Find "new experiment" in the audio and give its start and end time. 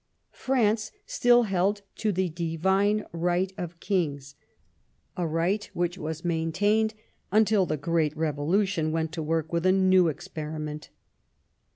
9.71-10.89